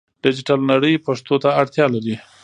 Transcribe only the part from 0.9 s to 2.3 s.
پښتو ته اړتیا لري.